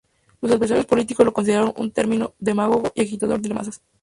Sus 0.39 0.49
adversarios 0.51 0.87
políticos 0.87 1.23
lo 1.27 1.31
consideraron 1.31 1.75
un 1.77 1.91
temido 1.91 2.33
demagogo 2.39 2.91
y 2.95 3.01
agitador 3.03 3.39
de 3.39 3.53
masas. 3.53 3.81